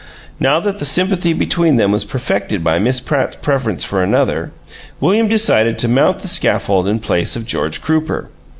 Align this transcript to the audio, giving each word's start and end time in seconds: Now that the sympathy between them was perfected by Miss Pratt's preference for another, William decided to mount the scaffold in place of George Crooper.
Now 0.39 0.59
that 0.59 0.79
the 0.79 0.85
sympathy 0.85 1.31
between 1.31 1.75
them 1.75 1.91
was 1.91 2.05
perfected 2.05 2.63
by 2.63 2.79
Miss 2.79 2.99
Pratt's 2.99 3.35
preference 3.35 3.83
for 3.83 4.01
another, 4.01 4.49
William 4.99 5.27
decided 5.27 5.77
to 5.77 5.87
mount 5.87 6.23
the 6.23 6.27
scaffold 6.27 6.87
in 6.87 6.97
place 6.97 7.35
of 7.35 7.45
George 7.45 7.83
Crooper. 7.83 8.29